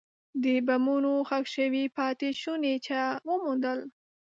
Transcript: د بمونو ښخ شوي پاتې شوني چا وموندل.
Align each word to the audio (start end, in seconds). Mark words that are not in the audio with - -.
د 0.43 0.45
بمونو 0.67 1.13
ښخ 1.29 1.45
شوي 1.55 1.83
پاتې 1.97 2.29
شوني 2.41 2.75
چا 2.87 3.01
وموندل. 3.29 3.79